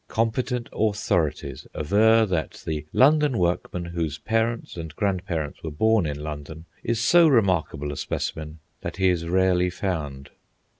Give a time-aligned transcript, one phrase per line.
[0.07, 6.23] Competent authorities aver that the London workman whose parents and grand parents were born in
[6.23, 10.31] London is so remarkable a specimen that he is rarely found.